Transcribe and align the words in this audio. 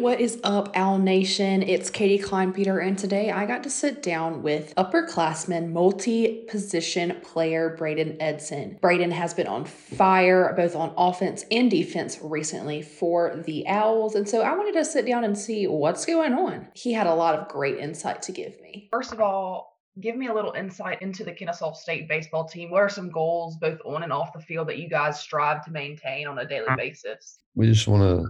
What 0.00 0.18
is 0.18 0.40
up, 0.44 0.74
Owl 0.76 0.96
Nation? 0.96 1.62
It's 1.62 1.90
Katie 1.90 2.18
Kleinpeter, 2.18 2.82
and 2.82 2.98
today 2.98 3.30
I 3.30 3.44
got 3.44 3.62
to 3.64 3.70
sit 3.70 4.02
down 4.02 4.42
with 4.42 4.74
upperclassman, 4.76 5.72
multi 5.72 6.46
position 6.48 7.20
player 7.22 7.76
Brayden 7.78 8.16
Eidson. 8.18 8.80
Brayden 8.80 9.12
has 9.12 9.34
been 9.34 9.46
on 9.46 9.66
fire 9.66 10.54
both 10.56 10.74
on 10.74 10.94
offense 10.96 11.44
and 11.50 11.70
defense 11.70 12.18
recently 12.22 12.80
for 12.80 13.42
the 13.44 13.66
Owls, 13.66 14.14
and 14.14 14.26
so 14.26 14.40
I 14.40 14.56
wanted 14.56 14.72
to 14.72 14.86
sit 14.86 15.04
down 15.04 15.22
and 15.22 15.36
see 15.36 15.66
what's 15.66 16.06
going 16.06 16.32
on. 16.32 16.68
He 16.74 16.94
had 16.94 17.06
a 17.06 17.14
lot 17.14 17.38
of 17.38 17.48
great 17.48 17.76
insight 17.76 18.22
to 18.22 18.32
give 18.32 18.58
me. 18.62 18.88
First 18.90 19.12
of 19.12 19.20
all, 19.20 19.76
give 20.00 20.16
me 20.16 20.28
a 20.28 20.34
little 20.34 20.52
insight 20.52 21.02
into 21.02 21.24
the 21.24 21.32
Kennesaw 21.32 21.74
State 21.74 22.08
baseball 22.08 22.48
team. 22.48 22.70
What 22.70 22.80
are 22.80 22.88
some 22.88 23.10
goals, 23.10 23.58
both 23.58 23.78
on 23.84 24.02
and 24.02 24.14
off 24.14 24.32
the 24.32 24.40
field, 24.40 24.68
that 24.68 24.78
you 24.78 24.88
guys 24.88 25.20
strive 25.20 25.62
to 25.66 25.70
maintain 25.70 26.26
on 26.26 26.38
a 26.38 26.46
daily 26.46 26.68
uh, 26.68 26.76
basis? 26.76 27.40
We 27.54 27.66
just 27.66 27.86
want 27.86 28.02
to 28.02 28.26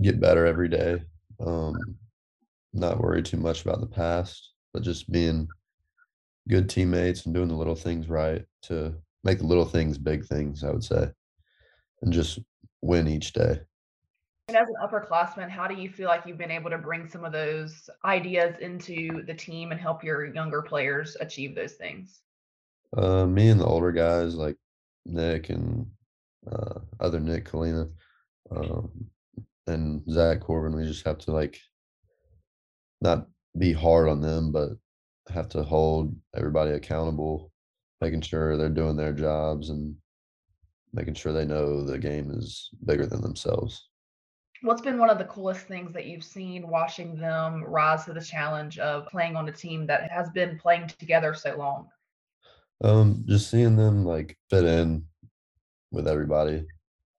get 0.00 0.20
better 0.20 0.46
every 0.46 0.68
day. 0.68 1.02
Um, 1.40 1.76
not 2.72 3.00
worry 3.00 3.22
too 3.22 3.36
much 3.36 3.62
about 3.62 3.80
the 3.80 3.86
past, 3.86 4.52
but 4.72 4.82
just 4.82 5.10
being 5.10 5.48
good 6.48 6.68
teammates 6.68 7.26
and 7.26 7.34
doing 7.34 7.48
the 7.48 7.54
little 7.54 7.74
things 7.74 8.08
right 8.08 8.44
to 8.62 8.94
make 9.24 9.38
the 9.38 9.46
little 9.46 9.64
things 9.64 9.98
big 9.98 10.24
things, 10.24 10.64
I 10.64 10.70
would 10.70 10.84
say, 10.84 11.10
and 12.02 12.12
just 12.12 12.38
win 12.80 13.08
each 13.08 13.32
day. 13.32 13.60
And 14.48 14.56
as 14.56 14.68
an 14.68 14.76
upperclassman, 14.82 15.50
how 15.50 15.66
do 15.66 15.74
you 15.74 15.90
feel 15.90 16.08
like 16.08 16.24
you've 16.24 16.38
been 16.38 16.50
able 16.50 16.70
to 16.70 16.78
bring 16.78 17.06
some 17.06 17.24
of 17.24 17.32
those 17.32 17.90
ideas 18.04 18.56
into 18.60 19.22
the 19.26 19.34
team 19.34 19.72
and 19.72 19.80
help 19.80 20.02
your 20.02 20.32
younger 20.32 20.62
players 20.62 21.16
achieve 21.20 21.54
those 21.54 21.74
things? 21.74 22.20
Uh, 22.96 23.26
me 23.26 23.48
and 23.48 23.60
the 23.60 23.66
older 23.66 23.92
guys 23.92 24.34
like 24.34 24.56
Nick 25.04 25.50
and 25.50 25.86
uh, 26.50 26.80
other 26.98 27.20
Nick 27.20 27.50
Kalina, 27.50 27.90
um, 28.50 28.90
and 29.68 30.02
Zach 30.10 30.40
Corbin, 30.40 30.76
we 30.76 30.84
just 30.84 31.06
have 31.06 31.18
to 31.18 31.32
like 31.32 31.60
not 33.00 33.26
be 33.56 33.72
hard 33.72 34.08
on 34.08 34.20
them, 34.20 34.52
but 34.52 34.70
have 35.32 35.48
to 35.50 35.62
hold 35.62 36.14
everybody 36.34 36.72
accountable, 36.72 37.52
making 38.00 38.22
sure 38.22 38.56
they're 38.56 38.68
doing 38.68 38.96
their 38.96 39.12
jobs 39.12 39.70
and 39.70 39.94
making 40.92 41.14
sure 41.14 41.32
they 41.32 41.44
know 41.44 41.84
the 41.84 41.98
game 41.98 42.30
is 42.30 42.70
bigger 42.86 43.06
than 43.06 43.20
themselves. 43.20 43.88
What's 44.62 44.82
been 44.82 44.98
one 44.98 45.10
of 45.10 45.18
the 45.18 45.24
coolest 45.24 45.66
things 45.66 45.92
that 45.92 46.06
you've 46.06 46.24
seen 46.24 46.66
watching 46.66 47.16
them 47.16 47.62
rise 47.64 48.04
to 48.06 48.12
the 48.12 48.20
challenge 48.20 48.78
of 48.78 49.06
playing 49.06 49.36
on 49.36 49.48
a 49.48 49.52
team 49.52 49.86
that 49.86 50.10
has 50.10 50.30
been 50.30 50.58
playing 50.58 50.88
together 50.98 51.34
so 51.34 51.56
long? 51.56 51.88
Um, 52.82 53.24
just 53.28 53.50
seeing 53.50 53.76
them 53.76 54.04
like 54.04 54.36
fit 54.50 54.64
in 54.64 55.04
with 55.92 56.08
everybody. 56.08 56.66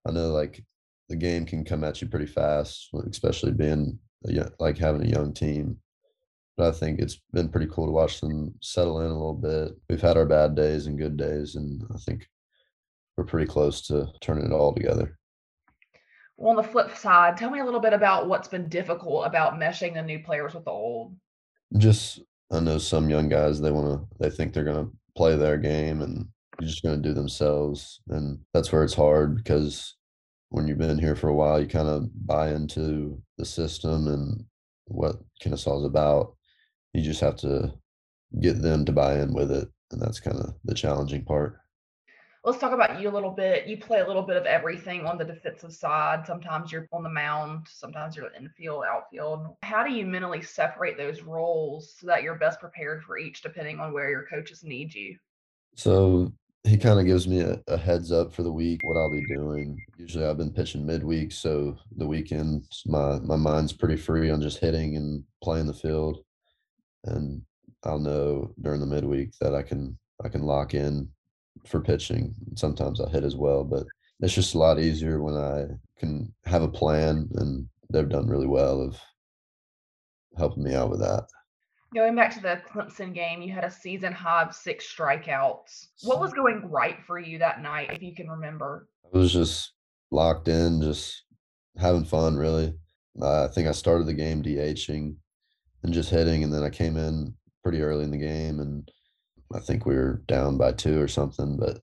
I 0.06 0.10
know 0.10 0.30
like 0.32 0.62
the 1.10 1.16
game 1.16 1.44
can 1.44 1.64
come 1.64 1.82
at 1.82 2.00
you 2.00 2.08
pretty 2.08 2.24
fast, 2.26 2.88
especially 3.10 3.50
being 3.50 3.98
like 4.60 4.78
having 4.78 5.04
a 5.04 5.10
young 5.10 5.34
team. 5.34 5.76
But 6.56 6.68
I 6.68 6.70
think 6.70 7.00
it's 7.00 7.20
been 7.32 7.48
pretty 7.48 7.66
cool 7.70 7.86
to 7.86 7.92
watch 7.92 8.20
them 8.20 8.54
settle 8.62 9.00
in 9.00 9.06
a 9.06 9.12
little 9.12 9.34
bit. 9.34 9.72
We've 9.88 10.00
had 10.00 10.16
our 10.16 10.24
bad 10.24 10.54
days 10.54 10.86
and 10.86 10.98
good 10.98 11.16
days, 11.16 11.56
and 11.56 11.82
I 11.92 11.98
think 11.98 12.28
we're 13.16 13.24
pretty 13.24 13.46
close 13.46 13.82
to 13.88 14.06
turning 14.20 14.46
it 14.46 14.52
all 14.52 14.72
together. 14.72 15.18
Well, 16.36 16.50
on 16.50 16.56
the 16.56 16.62
flip 16.62 16.96
side, 16.96 17.36
tell 17.36 17.50
me 17.50 17.58
a 17.58 17.64
little 17.64 17.80
bit 17.80 17.92
about 17.92 18.28
what's 18.28 18.48
been 18.48 18.68
difficult 18.68 19.26
about 19.26 19.58
meshing 19.58 19.94
the 19.94 20.02
new 20.02 20.20
players 20.20 20.54
with 20.54 20.64
the 20.64 20.70
old. 20.70 21.16
Just 21.76 22.20
I 22.52 22.60
know 22.60 22.78
some 22.78 23.10
young 23.10 23.28
guys 23.28 23.60
they 23.60 23.72
want 23.72 23.88
to 23.88 24.16
they 24.20 24.30
think 24.30 24.52
they're 24.52 24.64
going 24.64 24.86
to 24.86 24.92
play 25.16 25.36
their 25.36 25.58
game 25.58 26.02
and 26.02 26.28
you're 26.60 26.68
just 26.68 26.82
going 26.82 27.02
to 27.02 27.08
do 27.08 27.14
themselves, 27.14 28.00
and 28.10 28.38
that's 28.54 28.70
where 28.70 28.84
it's 28.84 28.94
hard 28.94 29.34
because 29.36 29.96
when 30.50 30.66
you've 30.66 30.78
been 30.78 30.98
here 30.98 31.16
for 31.16 31.28
a 31.28 31.34
while, 31.34 31.60
you 31.60 31.66
kind 31.66 31.88
of 31.88 32.10
buy 32.26 32.50
into 32.50 33.20
the 33.38 33.44
system 33.44 34.08
and 34.08 34.44
what 34.86 35.16
Kennesaw 35.40 35.78
is 35.78 35.84
about. 35.84 36.36
You 36.92 37.02
just 37.02 37.20
have 37.20 37.36
to 37.36 37.72
get 38.40 38.60
them 38.60 38.84
to 38.84 38.92
buy 38.92 39.20
in 39.20 39.32
with 39.32 39.50
it. 39.50 39.68
And 39.92 40.00
that's 40.00 40.20
kind 40.20 40.36
of 40.36 40.54
the 40.64 40.74
challenging 40.74 41.24
part. 41.24 41.56
Let's 42.42 42.58
talk 42.58 42.72
about 42.72 43.00
you 43.00 43.08
a 43.08 43.12
little 43.12 43.30
bit. 43.30 43.66
You 43.66 43.76
play 43.76 44.00
a 44.00 44.06
little 44.06 44.22
bit 44.22 44.36
of 44.36 44.46
everything 44.46 45.04
on 45.06 45.18
the 45.18 45.24
defensive 45.24 45.72
side. 45.72 46.26
Sometimes 46.26 46.72
you're 46.72 46.88
on 46.92 47.02
the 47.02 47.10
mound, 47.10 47.66
sometimes 47.68 48.16
you're 48.16 48.32
infield, 48.34 48.84
outfield. 48.90 49.56
How 49.62 49.84
do 49.84 49.92
you 49.92 50.06
mentally 50.06 50.40
separate 50.40 50.96
those 50.96 51.20
roles 51.20 51.94
so 51.98 52.06
that 52.06 52.22
you're 52.22 52.36
best 52.36 52.58
prepared 52.58 53.04
for 53.04 53.18
each, 53.18 53.42
depending 53.42 53.78
on 53.78 53.92
where 53.92 54.08
your 54.08 54.26
coaches 54.26 54.64
need 54.64 54.94
you? 54.94 55.16
So 55.76 56.32
he 56.64 56.76
kind 56.76 57.00
of 57.00 57.06
gives 57.06 57.26
me 57.26 57.40
a, 57.40 57.60
a, 57.68 57.76
heads 57.76 58.12
up 58.12 58.32
for 58.32 58.42
the 58.42 58.52
week 58.52 58.80
what 58.84 58.96
I'll 58.96 59.10
be 59.10 59.26
doing. 59.26 59.82
Usually 59.96 60.26
I've 60.26 60.36
been 60.36 60.52
pitching 60.52 60.84
midweek, 60.84 61.32
so 61.32 61.76
the 61.96 62.06
weekend 62.06 62.64
my 62.86 63.18
my 63.20 63.36
mind's 63.36 63.72
pretty 63.72 63.96
free 63.96 64.30
on 64.30 64.42
just 64.42 64.58
hitting 64.58 64.96
and 64.96 65.24
playing 65.42 65.66
the 65.66 65.74
field, 65.74 66.18
and 67.04 67.42
I'll 67.84 67.98
know 67.98 68.52
during 68.60 68.80
the 68.80 68.86
midweek 68.86 69.30
that 69.40 69.54
I 69.54 69.62
can 69.62 69.98
I 70.22 70.28
can 70.28 70.42
lock 70.42 70.74
in 70.74 71.08
for 71.66 71.80
pitching. 71.80 72.34
Sometimes 72.56 73.00
I 73.00 73.08
hit 73.08 73.24
as 73.24 73.36
well, 73.36 73.64
but 73.64 73.86
it's 74.20 74.34
just 74.34 74.54
a 74.54 74.58
lot 74.58 74.78
easier 74.78 75.22
when 75.22 75.36
I 75.36 75.66
can 75.98 76.32
have 76.44 76.62
a 76.62 76.68
plan, 76.68 77.28
and 77.36 77.66
they've 77.90 78.08
done 78.08 78.28
really 78.28 78.46
well 78.46 78.82
of 78.82 79.00
helping 80.36 80.62
me 80.62 80.74
out 80.74 80.90
with 80.90 81.00
that. 81.00 81.24
Going 81.92 82.14
back 82.14 82.32
to 82.34 82.40
the 82.40 82.62
Clemson 82.72 83.12
game, 83.12 83.42
you 83.42 83.52
had 83.52 83.64
a 83.64 83.70
season 83.70 84.12
high 84.12 84.44
of 84.44 84.54
six 84.54 84.86
strikeouts. 84.94 85.88
What 86.04 86.20
was 86.20 86.32
going 86.32 86.70
right 86.70 86.98
for 87.04 87.18
you 87.18 87.38
that 87.38 87.62
night, 87.62 87.90
if 87.90 88.00
you 88.00 88.14
can 88.14 88.30
remember? 88.30 88.86
I 89.12 89.18
was 89.18 89.32
just 89.32 89.72
locked 90.12 90.46
in, 90.46 90.80
just 90.80 91.24
having 91.76 92.04
fun, 92.04 92.36
really. 92.36 92.74
Uh, 93.20 93.46
I 93.46 93.48
think 93.48 93.66
I 93.66 93.72
started 93.72 94.06
the 94.06 94.14
game 94.14 94.40
DHing 94.40 95.16
and 95.82 95.92
just 95.92 96.10
hitting, 96.10 96.44
and 96.44 96.54
then 96.54 96.62
I 96.62 96.70
came 96.70 96.96
in 96.96 97.34
pretty 97.64 97.82
early 97.82 98.04
in 98.04 98.12
the 98.12 98.18
game, 98.18 98.60
and 98.60 98.88
I 99.52 99.58
think 99.58 99.84
we 99.84 99.96
were 99.96 100.22
down 100.28 100.58
by 100.58 100.70
two 100.70 101.00
or 101.00 101.08
something, 101.08 101.56
but 101.56 101.80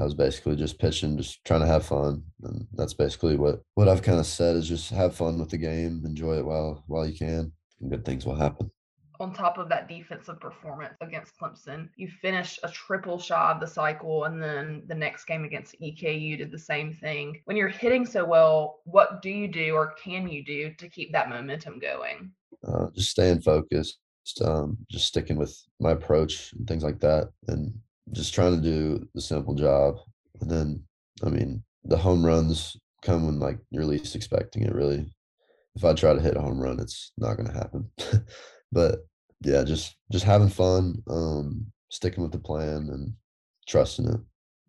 I 0.00 0.02
was 0.02 0.14
basically 0.14 0.56
just 0.56 0.80
pitching, 0.80 1.16
just 1.16 1.44
trying 1.44 1.60
to 1.60 1.68
have 1.68 1.86
fun, 1.86 2.24
and 2.42 2.66
that's 2.72 2.94
basically 2.94 3.36
what 3.36 3.62
what 3.74 3.86
I've 3.86 4.02
kind 4.02 4.18
of 4.18 4.26
said 4.26 4.56
is 4.56 4.68
just 4.68 4.90
have 4.90 5.14
fun 5.14 5.38
with 5.38 5.50
the 5.50 5.58
game, 5.58 6.02
enjoy 6.04 6.38
it 6.38 6.44
while 6.44 6.82
while 6.88 7.06
you 7.06 7.16
can, 7.16 7.52
and 7.80 7.90
good 7.90 8.04
things 8.04 8.26
will 8.26 8.34
happen 8.34 8.72
on 9.20 9.34
top 9.34 9.58
of 9.58 9.68
that 9.68 9.86
defensive 9.86 10.40
performance 10.40 10.94
against 11.02 11.38
Clemson. 11.38 11.90
You 11.96 12.08
finished 12.08 12.58
a 12.62 12.70
triple 12.70 13.18
shot 13.18 13.54
of 13.54 13.60
the 13.60 13.66
cycle, 13.66 14.24
and 14.24 14.42
then 14.42 14.82
the 14.86 14.94
next 14.94 15.26
game 15.26 15.44
against 15.44 15.78
EKU 15.80 16.38
did 16.38 16.50
the 16.50 16.58
same 16.58 16.94
thing. 16.94 17.40
When 17.44 17.56
you're 17.56 17.68
hitting 17.68 18.06
so 18.06 18.24
well, 18.24 18.80
what 18.84 19.20
do 19.20 19.28
you 19.28 19.46
do 19.46 19.74
or 19.74 19.94
can 20.02 20.28
you 20.28 20.42
do 20.42 20.72
to 20.78 20.88
keep 20.88 21.12
that 21.12 21.28
momentum 21.28 21.78
going? 21.78 22.32
Uh, 22.66 22.86
just 22.94 23.10
staying 23.10 23.42
focused, 23.42 23.98
um, 24.42 24.78
just 24.90 25.06
sticking 25.06 25.36
with 25.36 25.56
my 25.78 25.92
approach 25.92 26.52
and 26.54 26.66
things 26.66 26.82
like 26.82 26.98
that, 27.00 27.28
and 27.48 27.72
just 28.12 28.34
trying 28.34 28.56
to 28.56 28.62
do 28.62 29.06
the 29.14 29.20
simple 29.20 29.54
job. 29.54 29.96
And 30.40 30.50
then, 30.50 30.82
I 31.22 31.28
mean, 31.28 31.62
the 31.84 31.98
home 31.98 32.24
runs 32.24 32.76
come 33.02 33.26
when 33.26 33.38
like 33.38 33.58
you're 33.70 33.84
least 33.84 34.16
expecting 34.16 34.62
it. 34.62 34.74
Really, 34.74 35.12
if 35.76 35.84
I 35.84 35.92
try 35.92 36.14
to 36.14 36.20
hit 36.20 36.36
a 36.36 36.40
home 36.40 36.58
run, 36.58 36.80
it's 36.80 37.12
not 37.18 37.36
going 37.36 37.48
to 37.48 37.54
happen. 37.54 37.90
but 38.72 39.00
yeah, 39.42 39.64
just 39.64 39.96
just 40.12 40.24
having 40.24 40.48
fun, 40.48 41.02
um, 41.08 41.66
sticking 41.88 42.22
with 42.22 42.32
the 42.32 42.38
plan 42.38 42.88
and 42.90 43.12
trusting 43.66 44.08
it. 44.08 44.20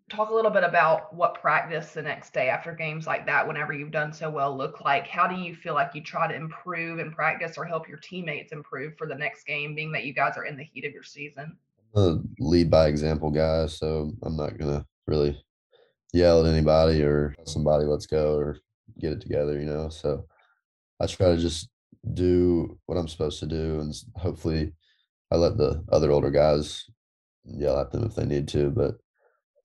Talk 0.09 0.29
a 0.29 0.33
little 0.33 0.51
bit 0.51 0.63
about 0.63 1.15
what 1.15 1.35
practice 1.35 1.93
the 1.93 2.01
next 2.01 2.33
day 2.33 2.49
after 2.49 2.73
games 2.73 3.07
like 3.07 3.25
that, 3.25 3.47
whenever 3.47 3.71
you've 3.71 3.91
done 3.91 4.11
so 4.11 4.29
well, 4.29 4.55
look 4.55 4.81
like. 4.81 5.07
How 5.07 5.25
do 5.25 5.35
you 5.35 5.55
feel 5.55 5.73
like 5.73 5.95
you 5.95 6.03
try 6.03 6.27
to 6.27 6.35
improve 6.35 6.99
in 6.99 7.11
practice 7.11 7.57
or 7.57 7.63
help 7.63 7.87
your 7.87 7.97
teammates 7.97 8.51
improve 8.51 8.97
for 8.97 9.07
the 9.07 9.15
next 9.15 9.45
game, 9.45 9.73
being 9.73 9.91
that 9.93 10.03
you 10.03 10.13
guys 10.13 10.35
are 10.35 10.45
in 10.45 10.57
the 10.57 10.65
heat 10.65 10.85
of 10.85 10.91
your 10.91 11.03
season? 11.03 11.55
I'm 11.95 12.03
a 12.03 12.43
lead 12.43 12.69
by 12.69 12.87
example 12.87 13.31
guy, 13.31 13.67
so 13.67 14.11
I'm 14.23 14.35
not 14.35 14.57
gonna 14.57 14.85
really 15.07 15.41
yell 16.13 16.45
at 16.45 16.51
anybody 16.51 17.03
or 17.03 17.35
somebody 17.45 17.85
let's 17.85 18.05
go 18.05 18.35
or 18.35 18.57
get 18.99 19.13
it 19.13 19.21
together, 19.21 19.59
you 19.59 19.65
know. 19.65 19.89
So 19.89 20.25
I 20.99 21.07
try 21.07 21.27
to 21.27 21.37
just 21.37 21.69
do 22.13 22.77
what 22.85 22.97
I'm 22.97 23.07
supposed 23.07 23.39
to 23.39 23.45
do, 23.45 23.79
and 23.79 23.93
hopefully, 24.15 24.73
I 25.31 25.35
let 25.35 25.57
the 25.57 25.83
other 25.91 26.11
older 26.11 26.31
guys 26.31 26.85
yell 27.45 27.79
at 27.79 27.91
them 27.91 28.03
if 28.03 28.15
they 28.15 28.25
need 28.25 28.47
to. 28.49 28.69
But 28.69 28.95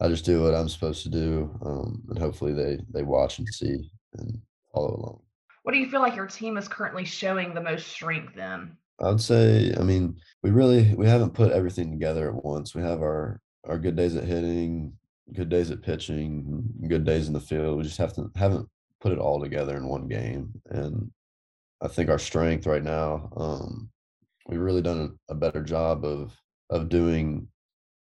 I 0.00 0.08
just 0.08 0.24
do 0.24 0.42
what 0.42 0.54
I'm 0.54 0.68
supposed 0.68 1.02
to 1.04 1.08
do, 1.08 1.50
um, 1.64 2.02
and 2.08 2.18
hopefully 2.18 2.52
they 2.52 2.78
they 2.92 3.02
watch 3.02 3.38
and 3.38 3.48
see 3.48 3.90
and 4.18 4.38
follow 4.72 4.96
along. 4.96 5.20
What 5.62 5.72
do 5.72 5.78
you 5.78 5.90
feel 5.90 6.00
like 6.00 6.14
your 6.14 6.26
team 6.26 6.56
is 6.56 6.68
currently 6.68 7.04
showing 7.04 7.52
the 7.52 7.60
most 7.60 7.88
strength 7.88 8.36
in? 8.36 8.76
I 9.00 9.08
would 9.08 9.20
say, 9.20 9.74
I 9.78 9.82
mean, 9.82 10.16
we 10.42 10.50
really 10.50 10.94
we 10.94 11.06
haven't 11.06 11.34
put 11.34 11.52
everything 11.52 11.90
together 11.90 12.28
at 12.28 12.44
once. 12.44 12.74
We 12.74 12.82
have 12.82 13.00
our 13.00 13.40
our 13.64 13.78
good 13.78 13.96
days 13.96 14.14
at 14.16 14.24
hitting, 14.24 14.92
good 15.34 15.48
days 15.48 15.70
at 15.70 15.82
pitching, 15.82 16.62
good 16.88 17.04
days 17.04 17.26
in 17.26 17.32
the 17.32 17.40
field. 17.40 17.78
We 17.78 17.82
just 17.82 17.98
have 17.98 18.14
to 18.14 18.30
haven't 18.36 18.68
put 19.00 19.12
it 19.12 19.18
all 19.18 19.40
together 19.40 19.76
in 19.76 19.88
one 19.88 20.08
game, 20.08 20.50
and 20.66 21.10
I 21.82 21.88
think 21.88 22.08
our 22.08 22.18
strength 22.18 22.66
right 22.66 22.82
now, 22.82 23.30
um, 23.36 23.90
we've 24.48 24.60
really 24.60 24.82
done 24.82 25.18
a, 25.28 25.34
better 25.34 25.62
job 25.62 26.04
of 26.04 26.34
of 26.70 26.88
doing 26.88 27.48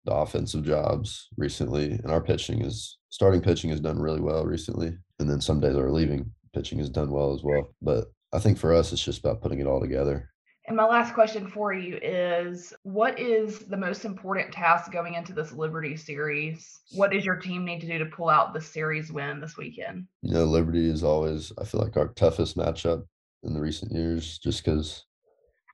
the 0.05 0.13
offensive 0.13 0.63
jobs 0.63 1.29
recently, 1.37 1.91
and 1.91 2.11
our 2.11 2.21
pitching 2.21 2.61
is 2.61 2.97
starting 3.09 3.41
pitching 3.41 3.69
has 3.69 3.79
done 3.79 3.99
really 3.99 4.21
well 4.21 4.45
recently, 4.45 4.97
and 5.19 5.29
then 5.29 5.39
some 5.39 5.59
days 5.59 5.75
our 5.75 5.89
leaving 5.89 6.29
pitching 6.53 6.77
has 6.79 6.89
done 6.89 7.09
well 7.09 7.33
as 7.33 7.41
well. 7.43 7.73
But 7.81 8.11
I 8.33 8.39
think 8.39 8.57
for 8.57 8.73
us, 8.73 8.91
it's 8.91 9.03
just 9.03 9.19
about 9.19 9.41
putting 9.41 9.59
it 9.59 9.67
all 9.67 9.79
together. 9.79 10.29
And 10.65 10.77
my 10.77 10.85
last 10.85 11.13
question 11.13 11.47
for 11.47 11.73
you 11.73 11.99
is 12.01 12.73
what 12.83 13.19
is 13.19 13.59
the 13.59 13.75
most 13.75 14.05
important 14.05 14.53
task 14.53 14.91
going 14.93 15.13
into 15.13 15.33
this 15.33 15.51
Liberty 15.51 15.97
series? 15.97 16.79
What 16.93 17.11
does 17.11 17.25
your 17.25 17.35
team 17.35 17.65
need 17.65 17.81
to 17.81 17.87
do 17.87 17.97
to 17.97 18.05
pull 18.05 18.29
out 18.29 18.53
the 18.53 18.61
series 18.61 19.11
win 19.11 19.41
this 19.41 19.57
weekend? 19.57 20.07
You 20.21 20.33
know, 20.33 20.45
Liberty 20.45 20.89
is 20.89 21.03
always, 21.03 21.51
I 21.57 21.65
feel 21.65 21.81
like, 21.81 21.97
our 21.97 22.09
toughest 22.09 22.55
matchup 22.55 23.03
in 23.43 23.53
the 23.53 23.61
recent 23.61 23.91
years, 23.91 24.37
just 24.39 24.63
because 24.63 25.05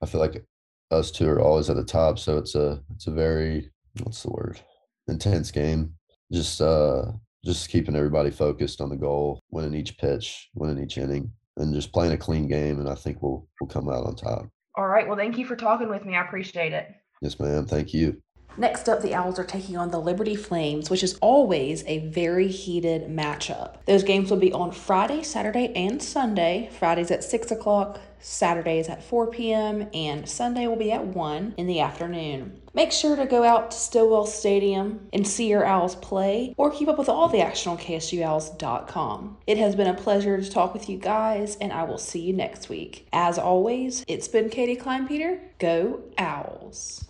I 0.02 0.06
feel 0.06 0.20
like 0.20 0.44
us 0.90 1.10
two 1.10 1.28
are 1.28 1.40
always 1.40 1.70
at 1.70 1.76
the 1.76 1.84
top. 1.84 2.18
So 2.18 2.38
it's 2.38 2.54
a, 2.54 2.82
it's 2.94 3.06
a 3.06 3.12
very, 3.12 3.70
what's 4.02 4.22
the 4.22 4.30
word? 4.30 4.60
Intense 5.08 5.50
game. 5.50 5.94
Just, 6.32 6.60
uh, 6.60 7.12
just 7.44 7.70
keeping 7.70 7.96
everybody 7.96 8.30
focused 8.30 8.80
on 8.80 8.90
the 8.90 8.96
goal, 8.96 9.40
winning 9.50 9.74
each 9.74 9.96
pitch, 9.98 10.48
winning 10.54 10.82
each 10.82 10.98
inning, 10.98 11.32
and 11.56 11.74
just 11.74 11.92
playing 11.92 12.12
a 12.12 12.18
clean 12.18 12.48
game. 12.48 12.80
And 12.80 12.88
I 12.88 12.94
think 12.94 13.22
we'll, 13.22 13.46
we'll 13.60 13.68
come 13.68 13.88
out 13.88 14.04
on 14.04 14.14
top. 14.14 14.48
All 14.76 14.86
right. 14.86 15.06
Well, 15.06 15.16
thank 15.16 15.38
you 15.38 15.46
for 15.46 15.56
talking 15.56 15.88
with 15.88 16.04
me. 16.04 16.16
I 16.16 16.24
appreciate 16.24 16.72
it. 16.72 16.88
Yes, 17.22 17.38
ma'am. 17.38 17.66
Thank 17.66 17.92
you. 17.92 18.20
Next 18.60 18.90
up, 18.90 19.00
the 19.00 19.14
Owls 19.14 19.38
are 19.38 19.44
taking 19.44 19.78
on 19.78 19.90
the 19.90 19.98
Liberty 19.98 20.36
Flames, 20.36 20.90
which 20.90 21.02
is 21.02 21.16
always 21.22 21.82
a 21.86 22.00
very 22.08 22.46
heated 22.46 23.08
matchup. 23.08 23.76
Those 23.86 24.02
games 24.02 24.30
will 24.30 24.36
be 24.36 24.52
on 24.52 24.70
Friday, 24.70 25.22
Saturday, 25.22 25.72
and 25.74 26.02
Sunday. 26.02 26.68
Friday's 26.78 27.10
at 27.10 27.24
6 27.24 27.52
o'clock, 27.52 27.98
Saturdays 28.18 28.90
at 28.90 29.02
4 29.02 29.28
p.m., 29.28 29.88
and 29.94 30.28
Sunday 30.28 30.66
will 30.66 30.76
be 30.76 30.92
at 30.92 31.06
1 31.06 31.54
in 31.56 31.66
the 31.68 31.80
afternoon. 31.80 32.60
Make 32.74 32.92
sure 32.92 33.16
to 33.16 33.24
go 33.24 33.44
out 33.44 33.70
to 33.70 33.78
Stillwell 33.78 34.26
Stadium 34.26 35.08
and 35.10 35.26
see 35.26 35.48
your 35.48 35.64
Owls 35.64 35.94
play, 35.96 36.54
or 36.58 36.70
keep 36.70 36.88
up 36.88 36.98
with 36.98 37.08
all 37.08 37.28
the 37.28 37.40
action 37.40 37.72
on 37.72 37.78
KSUOwls.com. 37.78 39.38
It 39.46 39.56
has 39.56 39.74
been 39.74 39.86
a 39.86 39.94
pleasure 39.94 40.38
to 40.38 40.50
talk 40.50 40.74
with 40.74 40.86
you 40.86 40.98
guys, 40.98 41.56
and 41.62 41.72
I 41.72 41.84
will 41.84 41.96
see 41.96 42.20
you 42.20 42.34
next 42.34 42.68
week. 42.68 43.08
As 43.10 43.38
always, 43.38 44.04
it's 44.06 44.28
been 44.28 44.50
Katie 44.50 44.76
Kleinpeter. 44.76 45.40
Go 45.58 46.00
Owls! 46.18 47.06